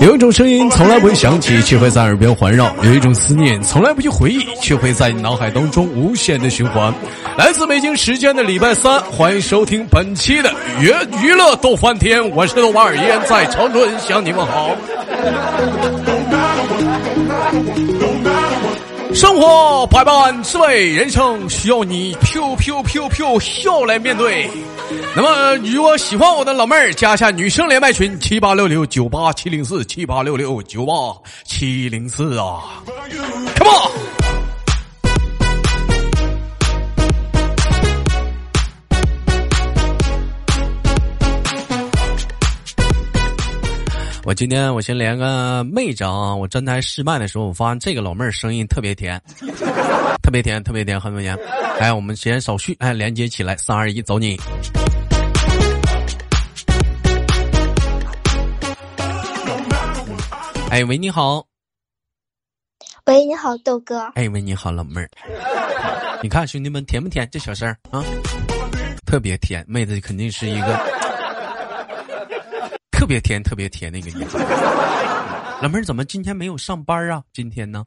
[0.00, 6.92] 有一种声音从来不会响起，却会在耳边环绕；有一种思念从来不去回忆，却会在你脑海当中无限的循环。
[7.36, 10.92] 来自北京时间的礼拜三，欢迎收听本期的娱
[11.22, 14.76] 娱乐逗翻天，我是豆瓣儿，依然在长春向你们好。
[19.14, 24.50] 生活百般滋味，人生需要你 Q Q Q Q 笑来面对。
[25.14, 30.92] 那么，如果喜欢我的老妹儿，加一下女生连麦群七八六六九八七零四七八六六九八
[31.44, 32.82] 七零四啊
[33.56, 34.23] ，Come on！
[44.34, 46.34] 我今天我先连个妹子啊！
[46.34, 49.22] 我站台试麦的时候，我发现这个老妹儿声音特别甜，
[50.24, 51.38] 特别甜，特别甜，很甜。
[51.78, 54.36] 哎，我们先少叙，哎，连接起来，三二一，走你！
[60.72, 61.46] 哎喂，你好。
[63.06, 64.00] 喂，你好，豆哥。
[64.16, 65.08] 哎喂，你好，老妹儿。
[66.24, 67.28] 你看兄弟们甜不甜？
[67.30, 68.02] 这小声啊，
[69.06, 69.64] 特别甜。
[69.68, 70.93] 妹子肯定是一个。
[72.94, 74.38] 特别甜，特别甜那个女孩。
[75.60, 77.22] 老妹儿怎么今天没有上班啊？
[77.32, 77.84] 今天呢？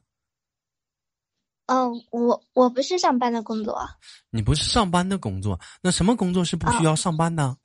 [1.66, 3.88] 嗯，我我不是上班的工作。
[4.30, 7.56] 你不是上班的工作，那什么工作是不需要上班的？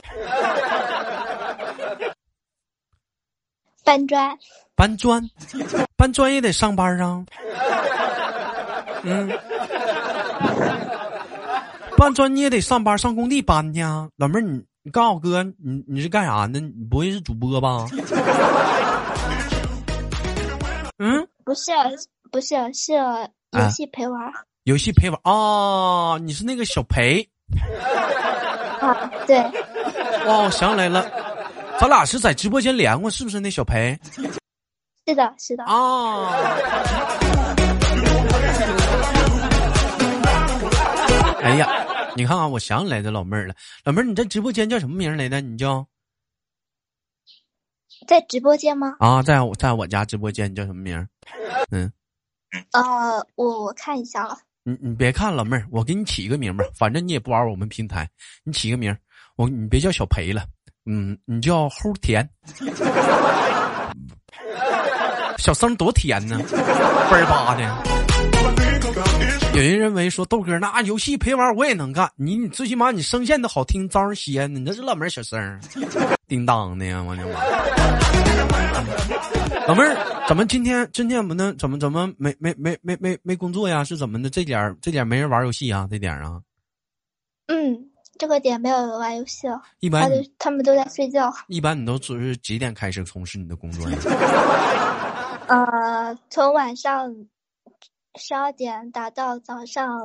[3.84, 4.38] 搬砖。
[4.76, 5.30] 搬砖，
[5.96, 7.24] 搬砖也得上班啊。
[9.04, 9.30] 嗯，
[11.98, 14.10] 搬砖你也得上班，上工地搬去啊。
[14.18, 14.66] 老妹儿你。
[14.86, 16.60] 你告诉我哥，你你是干啥呢？
[16.60, 17.88] 你不会是主播吧？
[21.00, 21.72] 嗯，不是，
[22.30, 22.92] 不是，是
[23.52, 24.20] 游戏陪玩。
[24.66, 26.18] 游戏陪玩啊！
[26.22, 27.26] 你是那个小裴。
[28.82, 29.38] 啊，对。
[30.26, 31.10] 哦，想起来了，
[31.80, 33.98] 咱俩是在直播间连过，是不是那小裴？
[35.08, 35.64] 是的，是的。
[35.64, 36.30] 啊。
[41.42, 41.83] 哎呀。
[42.16, 43.56] 你看啊，我想起来这老妹儿了。
[43.84, 45.42] 老妹儿，你在直播间叫什么名来的？
[45.42, 45.88] 你叫
[48.08, 48.96] 在直播间吗？
[49.00, 51.08] 啊，在我在我家直播间，你叫什么名？
[51.72, 51.92] 嗯，
[52.72, 54.38] 呃，我我看一下了。
[54.64, 58.10] 你你别看老妹儿，我给你起一个名吧，反正你也不玩我们平台，
[58.44, 58.96] 你起个名，
[59.36, 60.46] 我你别叫小裴了，
[60.86, 62.30] 嗯，你叫齁甜，
[65.38, 67.64] 小声多甜呢，倍儿巴的。
[69.54, 74.48] 有人认为说豆哥那游戏陪玩我也能干，你你最起码你声线都好听，招人稀呢。
[74.48, 75.60] 你这是老妹儿小声，
[76.28, 77.40] 叮当的呀，我的妈！
[79.68, 79.96] 老妹儿
[80.28, 83.84] 怎么今天今天我们能怎么怎么没没没没没没工作呀？
[83.84, 84.30] 是怎么的？
[84.30, 85.88] 这点这点没人玩游戏啊？
[85.90, 86.42] 这点啊？
[87.48, 89.62] 嗯，这个点没有人玩游戏了。
[89.80, 91.34] 一般他们都在睡觉。
[91.48, 93.98] 一般你都只是几点开始从事你的工作呀？
[95.48, 97.14] 呃，从晚上。
[98.16, 100.00] 十二点打到早上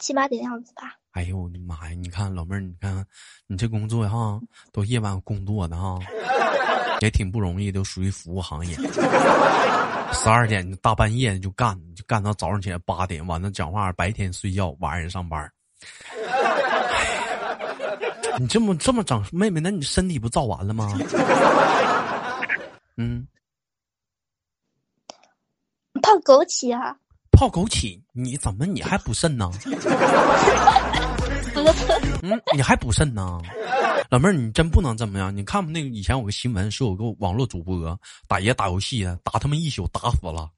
[0.00, 0.96] 七八点样子吧。
[1.12, 1.94] 哎呦我的妈呀！
[1.96, 3.06] 你看老妹儿，你看
[3.46, 4.40] 你这工作哈，
[4.72, 6.00] 都夜晚工作的哈，
[7.00, 8.74] 也挺不容易，都属于服务行业。
[10.12, 15.48] 十二点大半夜就干，就干到早上起来八点，完了讲话，白天睡觉，晚上上班。
[18.40, 20.98] 你这么这么长，妹妹，那你身体不造完了吗？
[22.96, 23.26] 嗯。
[26.02, 26.96] 泡枸杞啊！
[27.30, 29.50] 泡枸杞，你怎么你还补肾呢？
[32.22, 33.38] 嗯，你还补肾呢？
[34.08, 35.36] 老妹儿，你真不能这么样。
[35.36, 40.48] 你看不那个以前有个新闻，说有个网络主播打野打游戏的，打他们一宿打死了，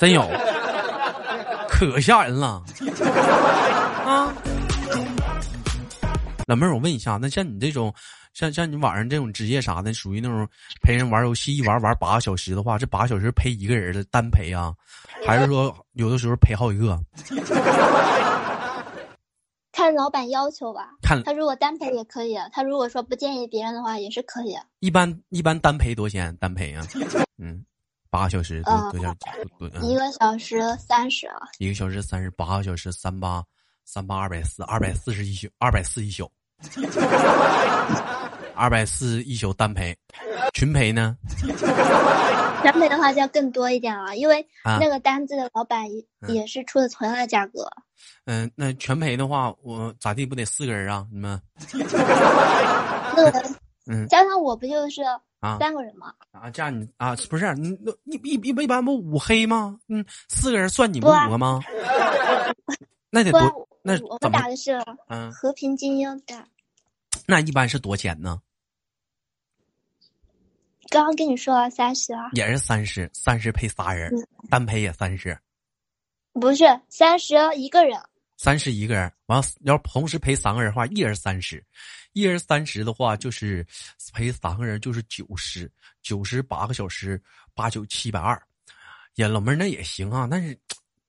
[0.00, 0.28] 真有，
[1.68, 2.60] 可吓人了
[4.04, 4.34] 啊！
[6.46, 7.92] 老妹儿，我问一下，那像你这种。
[8.34, 10.44] 像像你晚上这种职业啥的，属于那种
[10.82, 14.74] 陪人玩游戏，一玩玩八个小时的话，这八个小时陪一个人的单陪啊，
[15.24, 16.98] 还是说 有的时候陪好几个？
[19.70, 20.96] 看老板要求吧。
[21.00, 24.56] 看他如果单陪也可以，他如果说不建议别人的话也是可以。
[24.80, 26.36] 一般一般单陪多少钱？
[26.38, 26.84] 单陪啊？
[27.38, 27.64] 嗯，
[28.10, 29.14] 八个小时多多少？
[29.80, 31.38] 一个小时三十啊。
[31.58, 33.44] 一个小时三十，八个小时三八
[33.84, 36.30] 三八二百四，二百四十一宿，二百四一宿。
[38.56, 39.94] 二百四一宿单陪，
[40.54, 41.16] 群陪呢？
[42.62, 47.68] 全陪的话就要更多一点了，因为那个单子的老板也也是出的同样的价格。
[48.26, 51.04] 嗯，那全陪的话，我咋地不得四个人啊？
[51.12, 51.38] 你们？
[53.86, 55.02] 嗯，加上我不就是
[55.40, 56.14] 啊三个人吗？
[56.30, 59.76] 啊，这样你啊，不是你那一一一一般不五黑吗？
[59.88, 61.60] 嗯，四个人算你们五个吗？
[63.10, 63.68] 那得多。
[63.86, 66.48] 那我们打的是嗯和平精英的，
[67.26, 68.40] 那一般是多钱呢？
[70.88, 74.10] 刚刚跟你说了三十啊，也是三十，三十陪仨人，
[74.48, 75.38] 单陪也三十，
[76.32, 78.00] 不是三十一个人，
[78.38, 81.62] 三十一个人，完要同时陪三个人的话，一人三十，
[82.14, 83.66] 一人三十的话就是
[84.14, 85.70] 陪三个人就是九十，
[86.00, 87.22] 九十八个小时，
[87.52, 88.40] 八九七百二，
[89.16, 90.58] 呀，老妹儿那也行啊，但是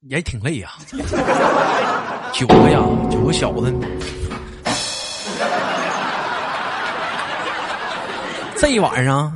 [0.01, 0.71] 也挺累呀，
[2.31, 3.73] 九个呀，九个小子。
[8.57, 9.35] 这一晚上，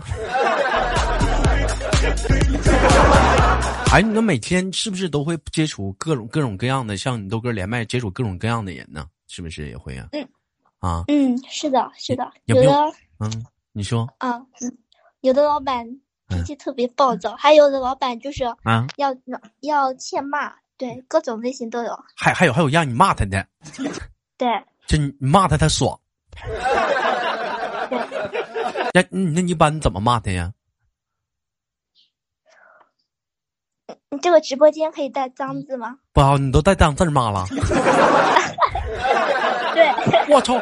[3.92, 9.06] 哎，你们每天是不是都会接触各种各种各样的，像你豆哥连麦接触各种各样的人呢？
[9.28, 10.08] 是不是也会啊？
[10.14, 10.28] 嗯，
[10.80, 12.72] 啊，嗯，是的，是的，有的，
[13.20, 14.78] 嗯，你说啊，嗯，
[15.22, 15.86] 有的老板
[16.30, 19.16] 脾气特别暴躁，还有的老板就是啊，要
[19.62, 22.00] 要欠骂，对，各种类型都有。
[22.16, 23.46] 还还有还有让你骂他的，
[24.38, 24.48] 对，
[24.88, 26.00] 就你骂他他爽。
[28.94, 30.54] 那那你一般怎么骂他呀？
[34.12, 35.98] 你这个直播间可以带脏字吗？
[36.14, 37.46] 不好，你都带脏字骂了。
[39.74, 39.88] 对，
[40.34, 40.56] 我操！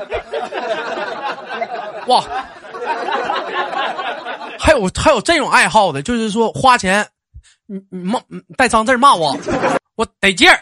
[2.08, 2.24] 哇，
[4.68, 7.08] 还有还有这种爱好的，就是说花钱，
[7.68, 8.19] 你你骂
[8.58, 9.34] 带脏字骂我，
[9.96, 10.60] 我得劲儿。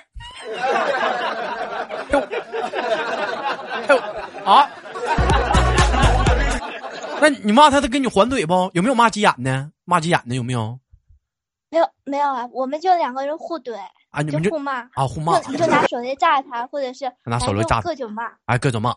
[4.45, 4.69] 啊！
[7.19, 8.69] 那你骂他，他给你还嘴不？
[8.73, 9.71] 有没有骂急眼的？
[9.85, 10.77] 骂急眼的有没有？
[11.71, 12.47] 没有，没有啊！
[12.51, 13.73] 我们就两个人互怼
[14.11, 18.93] 啊，你们就互骂啊，互骂，你就拿手雷炸他，或者是 拿手雷炸，各种骂，哎，各种骂。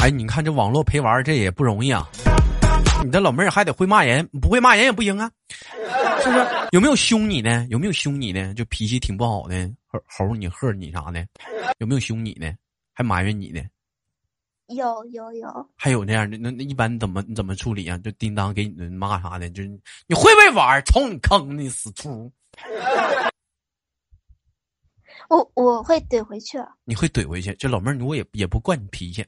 [0.00, 2.06] 哎，你看这网络陪玩这也不容易啊！
[3.04, 5.30] 你的老妹儿还得会骂人，不会骂人也不行啊，
[6.22, 6.46] 是不是？
[6.72, 7.66] 有没有凶你呢？
[7.68, 8.54] 有没有凶你呢？
[8.54, 11.26] 就脾气挺不好的，吼吼你、喝你啥的？
[11.78, 12.50] 有没有凶你呢？
[12.94, 13.60] 还埋怨你呢？
[14.68, 17.98] 有有有，还有那样的那那一般怎么怎么处理啊？
[17.98, 19.68] 就叮当给你骂啥的，就是
[20.06, 20.82] 你会不会玩？
[20.86, 22.32] 瞅你坑你死猪！
[25.28, 26.58] 我我会怼回去。
[26.84, 27.54] 你会怼回去？
[27.56, 29.22] 这老妹儿，我也也不惯你脾气。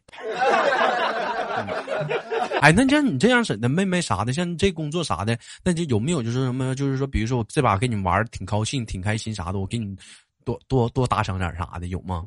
[2.66, 6.74] 哎，那像你这样式的妹妹啥的，像这工作啥的，那就有没有就是什么？
[6.74, 9.96] 就是说，比如说我这把跟你玩挺高兴、挺开心啥的，我给你
[10.44, 12.26] 多多多打赏点啥的，有吗？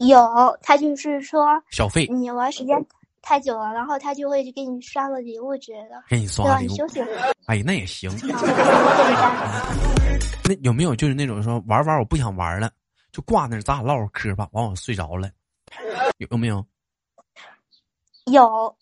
[0.00, 0.18] 有，
[0.60, 2.76] 他就是说小费，你玩时间
[3.22, 6.72] 太久了，然后他就会给你刷个礼物之类的，给你刷礼物。
[6.72, 7.00] 你休息。
[7.46, 8.10] 哎，那也行。
[10.44, 12.70] 那有没有就是那种说玩玩我不想玩了，
[13.10, 15.30] 就挂那，咱俩唠会嗑吧，完我睡着了，
[16.18, 16.62] 有没有？
[18.32, 18.76] 有，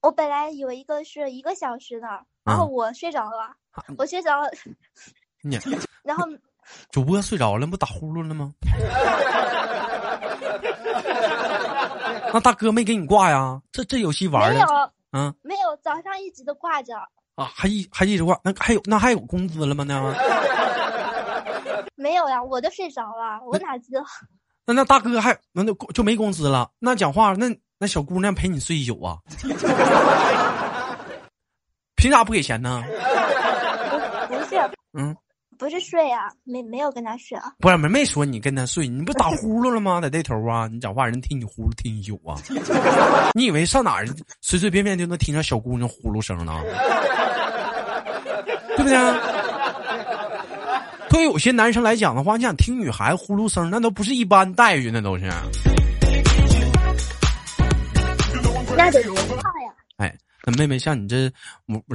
[0.00, 2.06] 我本来有一个是一个小时的，
[2.44, 3.54] 然后我睡着了，
[3.98, 4.48] 我睡着了，
[5.42, 5.58] 你，
[6.02, 6.24] 然后。
[6.90, 8.52] 主播睡着了，不打呼噜了吗？
[12.32, 13.62] 那大哥没给你挂呀？
[13.70, 14.54] 这这游戏玩的？
[14.54, 16.96] 没有，嗯，没有，早上一直都挂着。
[17.36, 18.36] 啊，还一还一直挂？
[18.42, 19.84] 那还有那还有工资了吗？
[19.84, 20.02] 那
[21.94, 24.02] 没有呀，我都睡着了，我哪知道？
[24.66, 26.68] 那那大哥还那就就没工资了？
[26.80, 29.18] 那讲话，那那小姑娘陪你睡一宿啊？
[31.96, 32.82] 凭啥不给钱呢？
[34.28, 34.56] 不是，
[34.98, 35.14] 嗯。
[35.58, 37.50] 不是睡啊，没没有跟他睡啊。
[37.60, 39.98] 不是没没说你跟他睡，你不打呼噜了吗？
[40.02, 42.36] 在这头啊，你讲话人听你呼噜听一宿啊。
[43.32, 44.04] 你以为上哪儿
[44.42, 46.60] 随随便便就能听着小姑娘呼噜声呢？
[48.76, 48.98] 对不对？
[51.08, 55.24] 对于有些男生来讲的话，你想听女孩子呼噜声，那都不是一般待遇，那都是。
[58.76, 59.02] 那得
[59.36, 59.74] 怕呀。
[59.96, 60.16] 哎。
[60.48, 61.28] 那妹妹，像你这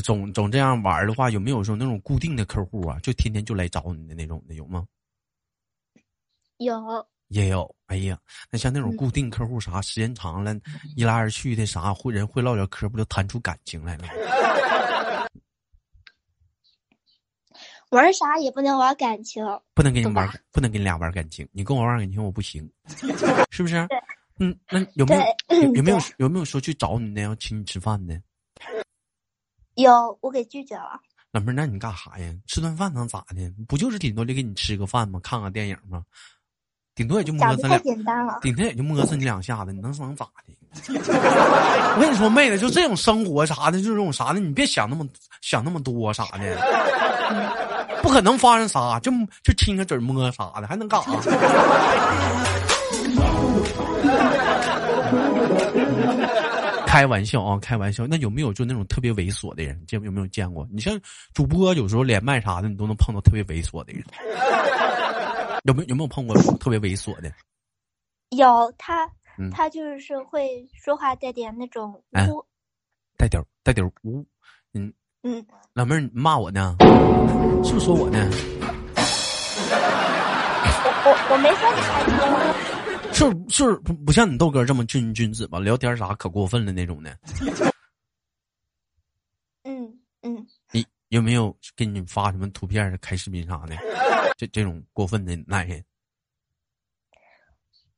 [0.03, 2.99] 总总这样玩的话，有没有说那种固定的客户啊？
[3.01, 4.85] 就天天就来找你的那种的，有吗？
[6.57, 7.73] 有，也有。
[7.87, 8.19] 哎呀，
[8.49, 10.53] 那像那种固定客户啥，时间长了，
[10.97, 14.09] 一来二去的啥，会人会唠点嗑，不就谈出感情来了？
[17.91, 21.47] 玩啥也不能玩感情，不能跟你玩，不能跟你俩玩感情。
[21.53, 22.69] 你跟我玩感情，我不行，
[23.49, 23.87] 是不是？
[24.43, 25.21] 嗯，那有没有
[25.75, 28.19] 有没有有没有说去找你呢，要请你吃饭的？
[29.75, 30.99] 有，我给拒绝了。
[31.31, 32.33] 老妹儿，那你干啥呀？
[32.47, 33.53] 吃顿饭能咋的？
[33.67, 35.19] 不就是顶多就给你吃个饭吗？
[35.23, 36.03] 看个电影吗？
[36.95, 38.39] 顶多也就摸着两，简单了。
[38.41, 40.53] 顶多也就摸着你两下子，你能能咋的？
[40.91, 45.07] 我跟你说，妹子，就这种生活啥的，就这种啥的，你别想那么
[45.41, 46.57] 想那么多啥的，
[48.01, 49.11] 不可能发生啥，就
[49.43, 51.11] 就亲个嘴摸啥的，还能干啥？
[56.91, 58.05] 开玩笑啊，开玩笑。
[58.05, 59.81] 那有没有就那种特别猥琐的人？
[59.85, 60.67] 见有没有见过？
[60.69, 60.99] 你像
[61.33, 64.03] 主播有时候连麦啥的，你都能碰到特别猥琐的人。
[65.63, 67.31] 有没有有没有碰过特别猥琐的？
[68.31, 69.09] 有他，
[69.53, 71.93] 他就是会说话带点那种
[72.27, 72.45] 污，
[73.17, 74.25] 带点带点污，
[74.73, 74.91] 嗯
[75.23, 76.75] 嗯，老妹儿你骂我呢，
[77.63, 78.29] 是不是说我呢？
[81.03, 82.17] 我我没说你开车，
[83.21, 85.59] 是是不不像你豆哥这么君君子吧？
[85.59, 87.15] 聊天啥可过分了那种的。
[89.63, 93.75] 嗯嗯，你有没有给你发什么图片、开视频啥的？
[94.37, 95.83] 这这种过分的男人？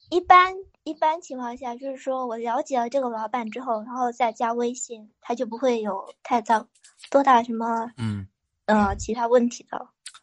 [0.09, 0.53] 一般
[0.83, 6.67] 一般情况下，就是说我了解了这个老板之后，然后再加微信，他就不会有太大
[7.09, 8.27] 多大什么嗯
[8.65, 9.77] 呃其他问题的。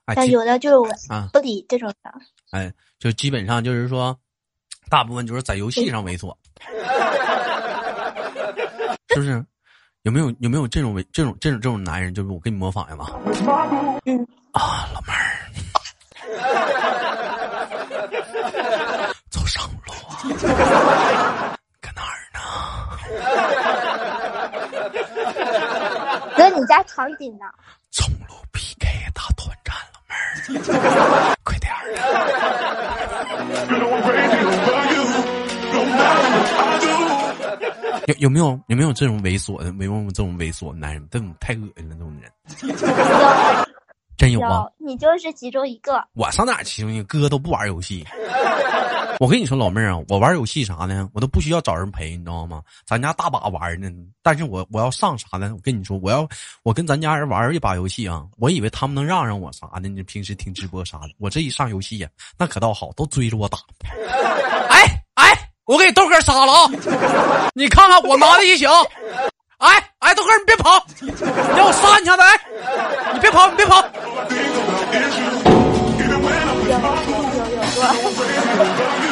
[0.05, 2.13] 啊，但有的就是我啊不理这种的。
[2.51, 4.21] 哎，就基本上就是说，
[4.91, 6.35] 大部分就是在游戏上猥琐，
[9.09, 9.43] 是不是？
[10.03, 12.15] 有没有有没有这种猥这种这种这种男人？
[12.15, 13.05] 就是我给你模仿一下吧，
[14.53, 15.45] 啊，老妹儿，
[19.29, 20.17] 走上路啊，
[21.83, 22.41] 搁哪儿呢？
[26.35, 27.45] 哥，你家场景呢？
[27.91, 29.99] 中路 PK 打团战，老妹
[30.71, 31.77] 儿，快点儿。
[38.07, 39.73] 有有没有有没有这种猥琐的？
[39.73, 42.31] 没有这种猥琐的男人，这种太恶心了，这种人
[44.17, 44.67] 真有吗！
[44.79, 46.05] 你就是其中一个。
[46.15, 48.05] 我上哪儿其中一个哥都不玩游戏。
[49.21, 51.07] 我跟你说，老妹儿啊，我玩游戏啥呢？
[51.13, 52.63] 我都不需要找人陪，你知道吗？
[52.87, 53.87] 咱家大把玩呢，
[54.23, 55.53] 但是我我要上啥呢？
[55.55, 56.27] 我跟你说，我要
[56.63, 59.91] 我跟咱家人玩一把游戏啊，我以为他们能让让我啥呢。
[59.91, 62.09] 你平时听直播啥的，我这一上游戏呀，
[62.39, 63.59] 那可倒好，都追着我打。
[64.71, 64.87] 哎
[65.17, 66.71] 哎，我给豆哥杀了啊！
[67.53, 68.65] 你看看我拿的一宿。
[69.59, 71.09] 哎哎，豆哥你别跑，你
[71.55, 72.23] 让我杀你一下子！
[72.23, 72.41] 哎，
[73.13, 73.85] 你别跑，你别跑。
[76.01, 76.19] 有有
[79.05, 79.10] 有。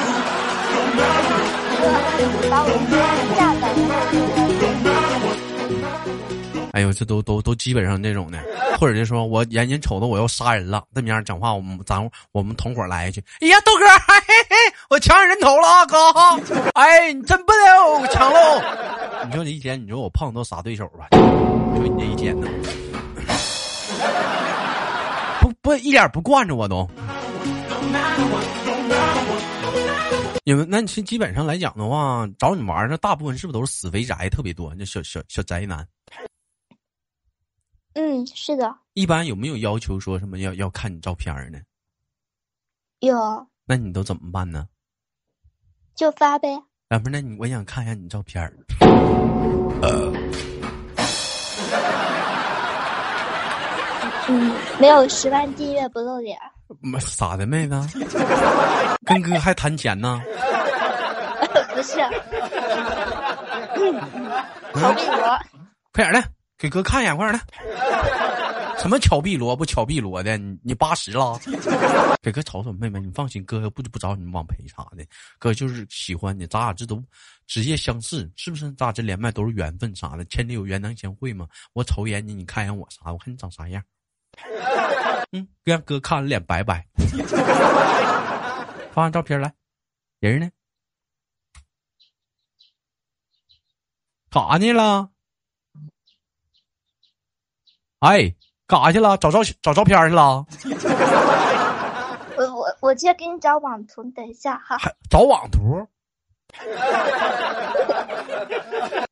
[6.72, 8.38] 哎呦，这都都都基本上这种的，
[8.78, 14.56] 或者就说我眼睛瞅着我要杀人了，这么样讲话，我们咱我们同伙来一句，哎呀，豆哥，嘿嘿嘿，
[14.90, 15.96] 我抢人头了啊，哥，
[16.74, 18.62] 哎，你真笨哦，抢喽！
[19.26, 21.08] 你说你一天，你说我碰到啥对手吧？
[21.10, 22.46] 你说你这一天呢，
[25.40, 26.88] 不不一点不惯着我都。
[30.48, 34.74] 你们那其基本上来讲的话，找你玩的大部分是不是都是死肥宅特别多？
[34.74, 35.86] 那小小小宅男。
[37.92, 38.74] 嗯，是的。
[38.94, 41.58] 一般有没有要求说什么要要看你照片呢？
[43.00, 43.14] 有。
[43.66, 44.66] 那你都怎么办呢？
[45.94, 46.48] 就发呗。
[46.88, 48.56] 啊，不是，那你我想看一下你照片儿。
[54.30, 56.40] 嗯，没有十万订阅不露脸。
[57.00, 57.74] 傻的妹子，
[59.04, 60.20] 跟哥还谈钱呢？
[61.74, 61.98] 不是。
[64.74, 65.38] 巧碧罗，
[65.92, 66.22] 快点的，
[66.58, 68.78] 给哥看一眼，快点的。
[68.78, 70.36] 什么巧碧罗不巧碧罗的？
[70.36, 71.36] 你你八十了？
[72.22, 75.04] 给哥瞅瞅，妹妹，你放心，哥不不找你网陪啥的，
[75.38, 77.02] 哥就是喜欢你，咱俩这都
[77.46, 78.70] 职业相似，是不是？
[78.72, 81.46] 咱俩这连麦都是缘分啥的，千里有缘能相会吗？
[81.72, 83.10] 我瞅一眼你，你看一眼我啥？
[83.12, 83.82] 我看你长啥样。
[85.32, 86.86] 嗯，让哥看脸白白。
[88.92, 89.52] 发张照片来，
[90.20, 90.50] 人呢？
[94.30, 95.10] 干啥去了？
[98.00, 98.34] 哎，
[98.66, 99.16] 干啥去了？
[99.18, 100.46] 找照找照片去了？
[102.38, 104.78] 我我我去给你找网图，等一下哈。
[105.10, 105.86] 找网图？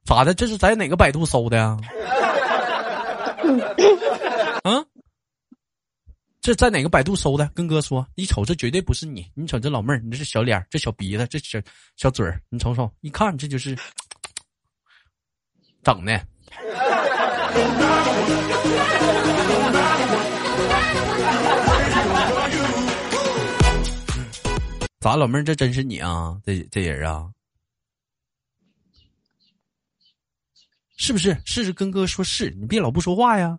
[0.05, 0.33] 咋的？
[0.35, 1.77] 这是在哪个百度搜的呀？
[4.65, 4.87] 嗯。
[6.47, 7.51] 这在哪个百度搜的？
[7.57, 9.29] 跟哥说，一瞅这绝对不是你。
[9.35, 11.61] 你瞅这老妹儿，你这是小脸，这小鼻子，这小
[11.97, 13.77] 小嘴儿，你瞅瞅，一看这就是
[15.83, 16.25] 整的。
[25.01, 26.41] 咋，老妹儿，这真是你啊？
[26.45, 27.29] 这这人啊，
[30.97, 31.37] 是不是？
[31.45, 33.59] 是跟哥说是，你别老不说话呀。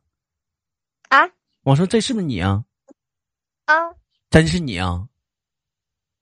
[1.10, 1.28] 啊？
[1.64, 2.64] 我说这是不是你啊？
[3.68, 3.76] 啊，
[4.30, 5.06] 真是你啊！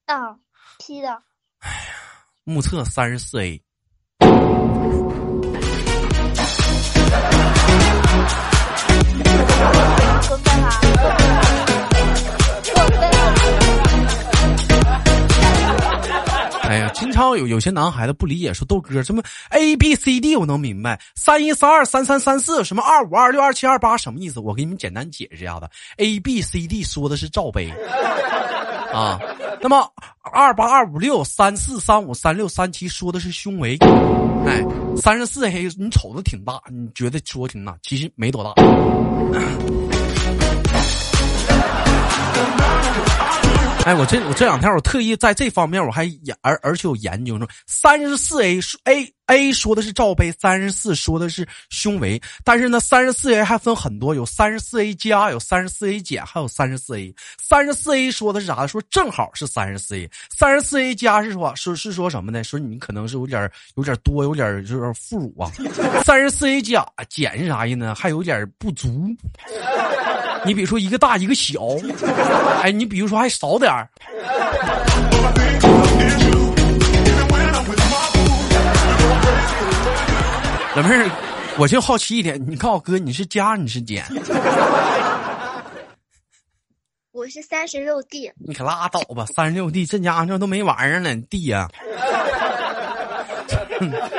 [0.08, 0.36] 啊
[0.80, 1.10] ，P 的。
[1.60, 1.94] 哎呀，
[2.44, 3.64] 目测三十四 A。
[10.28, 11.25] 过分
[17.16, 24.42] 常有有些男孩子不理解，说豆哥什么 A B C D 我能明白，三一三二三三三四什么二五二六二七二八什么意思？
[24.42, 27.72] 我给你们简单解释一下子，A B C D 说的是罩杯
[28.94, 29.20] 啊，
[29.62, 29.90] 那么
[30.22, 33.78] 二八二五六三四三五三六三七说的是胸围。
[34.46, 34.64] 哎，
[34.96, 38.54] 三十四 A 你瞅着挺大，你觉得说挺大，其实没多大。
[43.86, 47.46] 哎，我这我这两天我特意在这方面我还研而而且有研究呢。
[47.68, 57.14] 三十四 A A A 说的是罩杯，三十四说的是胸围，但是呢，三十四 A 还分很多，有三十四 A 加，有三十四 A 减，还有三十四 A。
[57.40, 58.66] 三十四 A 说的是啥？
[58.66, 60.10] 说正好是三十四 A。
[60.36, 62.44] 三十四 A 加是说说是说什么呢？
[62.44, 65.52] 说你可能是有点有点多，有点就是副乳啊。
[66.04, 67.94] 三十四 A 加减是啥意思呢？
[67.94, 69.16] 还有点不足。
[70.46, 71.60] 你比如说一个大一个小，
[72.62, 73.90] 哎，你比如说还少点儿。
[80.76, 81.10] 老妹儿，
[81.58, 84.06] 我就好奇一点，你告诉我哥，你是加你是减？
[87.12, 88.32] 我是三十六 D。
[88.46, 91.62] 你可拉倒吧，三十六 D，这家伙这都没玩意儿了，D 呀。
[91.62, 91.72] 啊？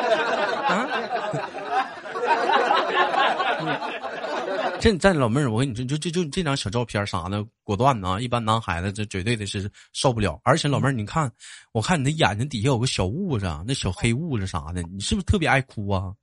[4.86, 8.20] 这这老妹儿，我跟你说，就就就这张小照片啥的，果断的啊！
[8.20, 10.40] 一般男孩子这绝对的是受不了。
[10.44, 11.28] 而且老妹儿，你看，
[11.72, 16.14] 我看你的眼睛底下有个小痦子，那小黑痦子啥的，你是不是特别爱哭啊？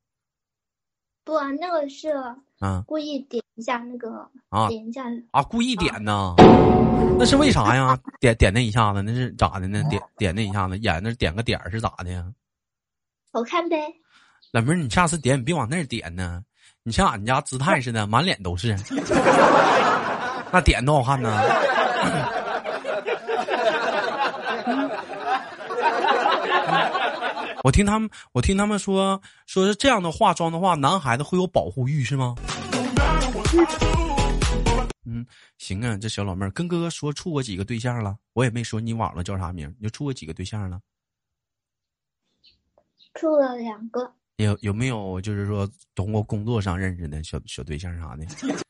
[1.26, 2.08] 不啊，那个是
[2.60, 6.34] 啊，故意点一下那个啊，点一下啊，故意点呢？
[7.20, 8.00] 那是为啥呀？
[8.22, 9.84] 点点那一下子，那是咋的呢？
[9.90, 12.26] 点点那一下子，眼那点个点是咋的呀？
[13.30, 13.76] 好看呗。
[14.54, 16.42] 老妹儿，你下次点你别往那儿点呢。
[16.86, 18.78] 你像俺家姿态似的，满脸都是，
[20.52, 21.34] 那点多好看呢。
[27.64, 32.36] 我听他们，我听他们说，说是这样的化妆的话，男孩子会有保护欲，是吗？
[35.06, 35.26] 嗯，
[35.58, 40.82] 行啊，这小老妹儿跟哥哥说处过几个对象了，我也没说你网了叫啥名，你就处过几个对象了？
[43.14, 44.14] 处了两个。
[44.38, 48.26] 有有没有就是说通过工作上认识的小小对象啥的？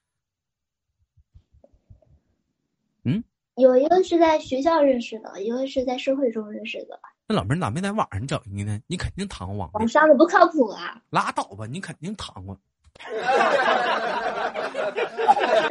[3.05, 3.23] 嗯，
[3.55, 6.99] 有一个是在学校认识的，一个是在社会中认识的。
[7.27, 8.79] 那老妹儿咋没在网上整一个呢？
[8.87, 11.01] 你肯定谈过网网上的不靠谱啊！
[11.09, 12.57] 拉倒吧，你肯定谈过。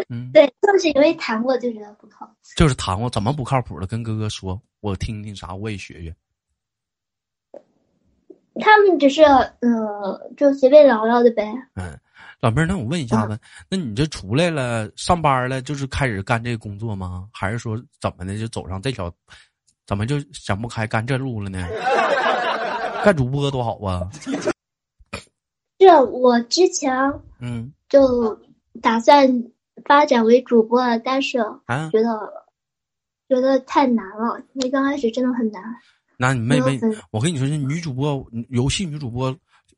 [0.08, 2.32] 嗯，对，就是因为谈过就觉得不靠谱。
[2.56, 3.86] 就是谈过，怎么不靠谱了？
[3.86, 6.14] 跟哥哥说，我听听啥，我也学学。
[8.60, 11.44] 他们只是呃，就随便聊聊的呗。
[11.74, 11.98] 嗯，
[12.40, 13.38] 老妹儿，那我问一下子，
[13.70, 17.28] 那你这出来了上班了，就是开始干这个工作吗？
[17.32, 19.12] 还是说怎么的就走上这条，
[19.86, 21.66] 怎么就想不开干这路了呢？
[23.04, 24.08] 干主播多好啊！
[25.80, 26.94] 是我之前
[27.40, 28.40] 嗯就
[28.80, 29.44] 打算
[29.84, 31.38] 发展为主播了，但是
[31.90, 32.32] 觉得
[33.28, 35.60] 觉得太难了，因为刚开始真的很难。
[36.22, 36.78] 那你妹妹，
[37.10, 39.36] 我跟你说，这女主播，游戏女主播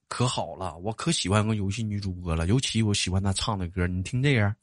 [0.08, 4.54] 可好了，我可喜欢个游戏女主播了，尤其我喜欢她唱的歌，你听这样。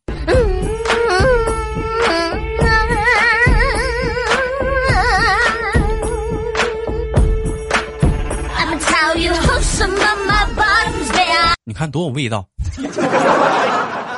[11.63, 12.47] 你看多有味道，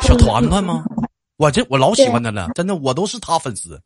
[0.02, 0.84] 小团团吗？
[1.38, 3.80] 我这我老喜欢她了，真的，我都是她粉丝。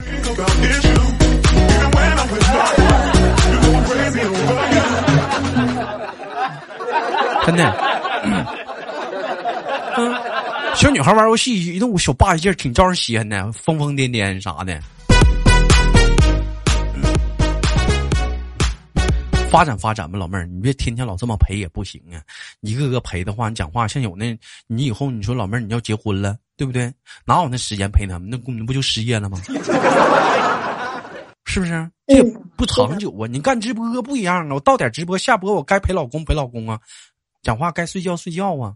[7.47, 7.71] 真的，
[9.95, 10.13] 嗯，
[10.75, 14.77] 小女孩玩游戏一动小霸气劲儿，挺招人稀罕的，疯疯癫癫啥的。
[19.49, 22.19] 发展发展吧，老妹儿，你别天天老这么陪也不行啊！
[22.60, 26.93] 一个个陪的话，你讲话像有那，你以后你说老妹儿你要结婚了，对不对？
[27.23, 28.29] 哪有那时间陪他们？
[28.29, 29.39] 那你不就失业了吗？
[31.45, 31.89] 是不是？
[32.07, 32.21] 这
[32.57, 33.25] 不长久啊！
[33.29, 34.53] 你干直播不一样啊！
[34.53, 36.77] 我到点直播下播，我该陪老公陪老公啊，
[37.47, 38.73] 讲话该睡觉睡觉啊。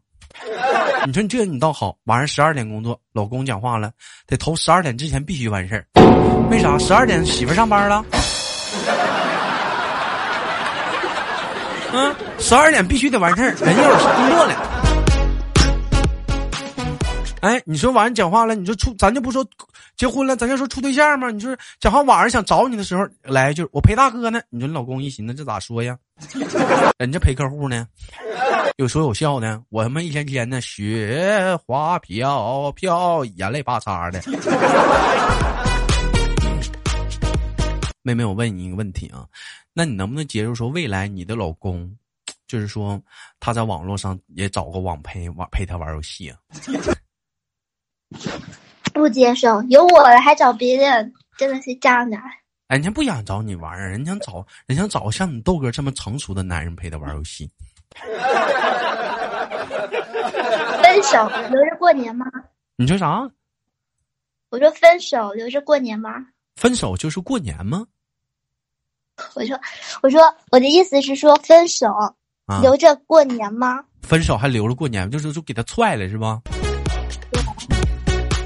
[1.05, 3.91] 你说这你倒好，晚上十二点工作，老公讲话了，
[4.25, 5.85] 得头十二点之前必须完事儿。
[6.49, 6.77] 为啥？
[6.77, 8.05] 十二点媳妇上班了。
[11.91, 14.90] 嗯， 十二点必须得完事儿，人家有工作了。
[17.41, 19.43] 哎，你说晚上讲话了，你说处，咱就不说
[19.97, 21.31] 结婚了，咱就说处对象嘛。
[21.31, 24.39] 你说讲话晚上想找你的时候，来一句我陪大哥呢。
[24.49, 25.97] 你说你老公一寻思这咋说呀？
[26.99, 27.87] 人家陪客户呢，
[28.77, 29.59] 有说有笑的。
[29.69, 34.21] 我他妈一天天的雪花飘飘，眼泪巴嚓的。
[38.03, 39.25] 妹妹，我问你一个问题啊，
[39.73, 41.91] 那你能不能接受说未来你的老公，
[42.47, 43.01] 就是说
[43.39, 46.37] 他在网络上也找个网陪玩陪他玩游戏啊？
[48.93, 52.21] 不接受，有我了还找别人，真的是渣男。
[52.67, 57.49] 人家不想找你玩儿，人想找人想找像你豆哥这么成熟的男人陪他玩游戏。
[60.81, 62.25] 分手留着过年吗？
[62.77, 63.29] 你说啥？
[64.49, 66.11] 我说分手留着过年吗？
[66.55, 67.85] 分手就是过年吗？
[69.35, 69.59] 我说，
[70.01, 70.21] 我说
[70.51, 71.87] 我的意思是说分手
[72.45, 73.83] 啊，留着过年吗？
[74.01, 76.41] 分手还留着过年，就是就给他踹了是吧？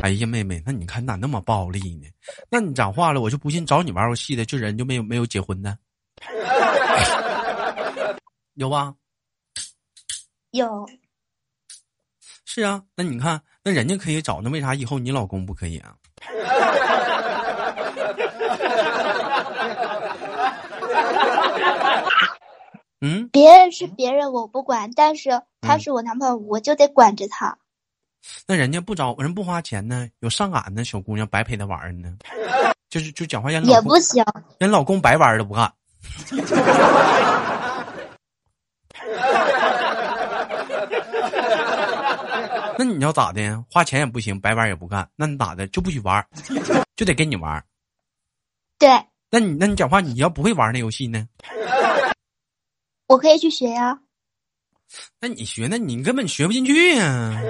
[0.06, 2.08] 哎呀，妹妹，那你看你咋那么暴力呢？
[2.48, 5.76] 那你讲话了，我就不信找你玩游戏的，就人就没有没有结婚的，
[8.54, 8.94] 有吧？
[10.52, 10.88] 有，
[12.46, 15.96] 是啊，那你看，那人家可以找，那为啥以后你老公不可以啊？
[23.02, 27.58] 嗯，别人是别人我不管，但是他是我男朋友，我就得管着他。
[28.48, 32.16] 那人家不找人不花钱呢，有上赶的小姑娘白陪他玩呢，
[32.90, 34.24] 就是就讲话也不行，
[34.60, 35.72] 人老公白玩都不干。
[42.78, 43.64] 那你要咋的？
[43.72, 45.66] 花钱也不行，白玩也不干，那你咋的？
[45.68, 46.26] 就不许玩，
[46.96, 47.64] 就得跟你玩。
[48.78, 48.90] 对
[49.32, 51.28] 那你那你讲话，你要不会玩那游戏呢？
[53.08, 53.98] 我可以去学呀、
[55.20, 57.42] 那你学，那你根本学不进去呀、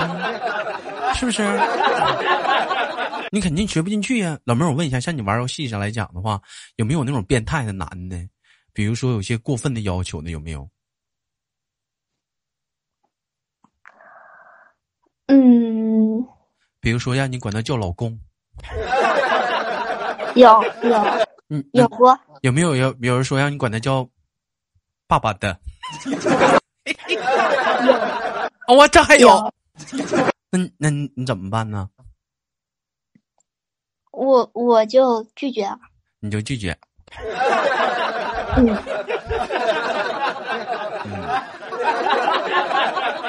[0.00, 1.42] 嗯 是不是？
[3.32, 6.40] 你肯定学不进去呀、老妹儿，我问一下，像你玩游戏上来讲的话，
[6.76, 8.16] 有没有那种变态的男的？
[8.72, 10.68] 比如说有些过分的要求的，有没有？
[15.26, 16.26] 嗯，
[16.80, 18.18] 比如说让你管他叫老公，
[20.34, 21.04] 有有
[21.50, 24.08] 嗯，有过，有没有有有人说让你管他叫
[25.10, 25.58] 爸爸的？
[28.68, 29.52] 我这还有，
[30.52, 31.88] 那那你你怎么办呢？
[34.12, 35.80] 我我就拒绝了。
[36.20, 36.78] 你就拒绝。
[38.56, 38.78] 嗯，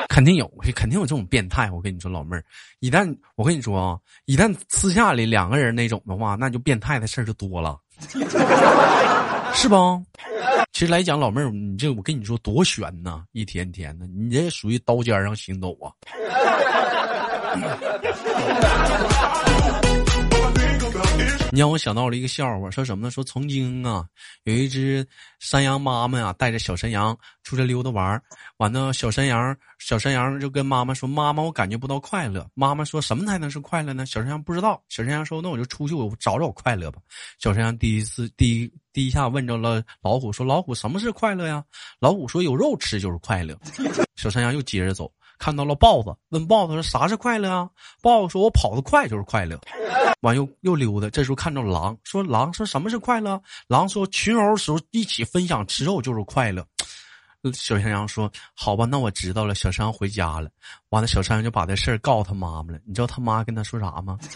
[0.07, 1.71] 肯定有，肯定有这种变态。
[1.71, 2.45] 我跟你说，老妹儿，
[2.79, 7.75] 一旦我跟你说啊，一旦私下里两个人那种的话，那就变态的事儿就多了，
[9.55, 9.75] 是不？
[10.73, 15.91] 其实来讲，老妹儿，你这我跟你说多悬呐，一天天的，你这属于刀尖上行走啊。
[21.51, 23.11] 你让我想到了一个笑话，说什么呢？
[23.11, 24.05] 说曾经啊，
[24.43, 25.05] 有一只
[25.39, 28.23] 山羊妈妈啊，带着小山羊出来溜达玩儿
[28.57, 34.05] 完了，小山羊小山羊就跟妈妈说：“妈妈，我感觉不到快乐。”妈妈说什么才能是快乐呢？
[34.05, 34.81] 小山羊不知道。
[34.87, 37.01] 小山羊说：“那我就出去，我找找快乐吧。”
[37.37, 41.61] 小山羊第一次第一第一下问着了老虎，说：“老虎，什么是快乐呀？”
[41.99, 43.59] 老虎说：“有肉吃就是快乐。
[44.15, 45.11] ”小山羊又接着走，
[45.41, 47.67] 看到了豹子，问豹子说：“啥是快乐啊？”
[47.99, 49.59] 豹子说：“我跑得快就是快乐。”
[50.21, 56.63] 完又又溜达，这时候看到狼，说：“狼说什么是快乐？”狼说：“群殴时候一起分享吃肉就是快乐。”
[57.55, 60.47] 小山羊说：“好吧，那我知道了。”小山羊回家了，
[60.89, 62.79] 完了，小山羊就把这事儿告诉他妈妈了。
[62.85, 64.19] 你知道他妈跟他说啥吗？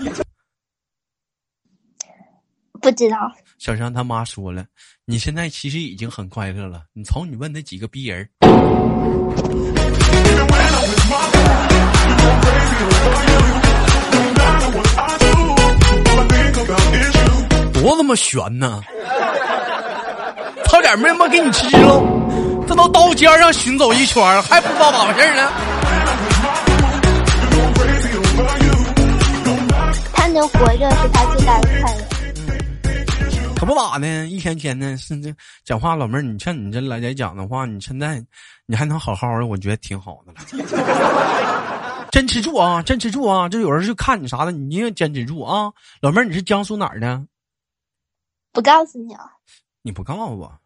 [2.81, 3.17] 不知道。
[3.59, 4.65] 小山羊他妈说了
[5.05, 6.83] ：“你现在其实已经很快乐了。
[6.93, 8.27] 你瞅你问那几个逼人
[17.81, 18.81] 多他妈悬呢！
[20.65, 22.01] 差点没他妈给你吃了，
[22.67, 25.51] 这都刀尖上行走一圈儿，还不知道咋回事呢？
[30.13, 32.01] 他能活着是他最大的快乐。
[33.55, 35.31] 可不咋的，一天天的，是这
[35.63, 38.19] 讲话，老妹儿，你像你这来来讲的话，你现在
[38.65, 40.39] 你还能好好的，我觉得挺好的了。
[42.15, 43.49] 坚持住啊，坚持住啊！
[43.49, 45.73] 这有人就看你啥的，你一定坚持住啊！
[45.99, 47.21] 老妹儿，你是江苏哪儿的？
[48.53, 49.25] 不告诉你啊，
[49.81, 50.57] 你不告诉我，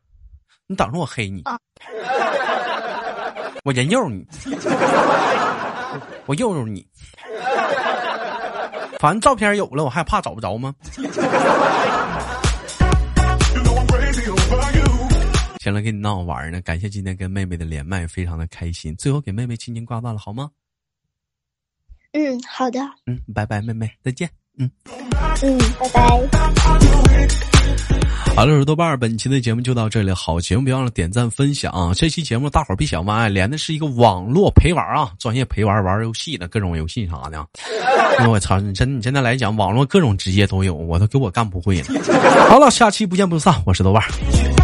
[0.68, 1.58] 你等着我黑你，啊
[3.64, 4.24] 我人肉你，
[6.28, 6.86] 我肉肉你。
[9.00, 10.76] 反正照片有了，我还怕找不着吗？
[15.60, 16.62] 行了，跟你闹着玩呢。
[16.62, 18.96] 感谢今天跟妹妹的连麦，非常的开心。
[18.98, 20.52] 最后给妹妹轻轻挂断了，好吗？
[22.12, 24.28] 嗯，好的，嗯，拜拜，妹妹，再见。
[24.58, 24.70] 嗯，
[25.44, 26.02] 嗯，拜拜。
[28.36, 30.12] 好了，我是豆瓣儿，本期的节目就到这里。
[30.12, 31.92] 好节目别忘了点赞分享、啊。
[31.94, 37.46] 这期节目大伙儿别想歪，连的是一个网络陪玩啊，专业陪玩玩游戏的各种游戏啥的。
[38.18, 41.86] 哎呦我操，你真你现在来讲，网络各种职业都有，我都给我干不会了。
[42.50, 44.59] 好了，下期不见不散，我是豆瓣儿。